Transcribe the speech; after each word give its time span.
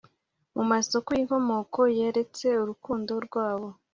mu 0.55 0.63
masoko 0.71 1.09
y'inkomoko 1.15 1.81
yaretse 1.99 2.47
urukundo 2.63 3.13
rwabo 3.25 3.67